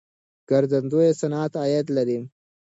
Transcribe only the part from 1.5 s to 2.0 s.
عاید